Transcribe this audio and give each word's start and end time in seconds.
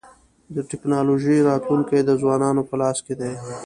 د 0.55 0.57
ټکنالوژۍ 0.69 1.37
راتلونکی 1.49 1.99
د 2.05 2.11
ځوانانو 2.21 2.61
په 2.69 2.75
لاس 2.81 2.97
کي 3.05 3.13
دی. 3.19 3.31